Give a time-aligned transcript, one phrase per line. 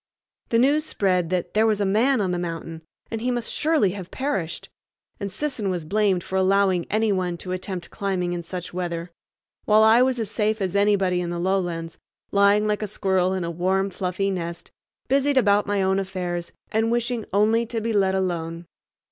[0.49, 3.91] The news spread that "there was a man on the mountain," and he must surely
[3.91, 4.67] have perished,
[5.19, 9.11] and Sisson was blamed for allowing any one to attempt climbing in such weather;
[9.65, 11.99] while I was as safe as anybody in the lowlands,
[12.31, 14.71] lying like a squirrel in a warm, fluffy nest,
[15.07, 18.65] busied about my own affairs and wishing only to be let alone.